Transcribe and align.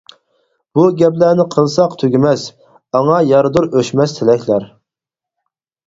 بۇ 0.79 0.85
گەپلەرنى 1.01 1.45
قىلساق 1.57 1.93
تۈگىمەس، 2.03 2.47
ئاڭا 2.99 3.21
ياردۇر 3.35 3.71
ئۆچمەس 3.71 4.21
تىلەكلەر. 4.21 4.71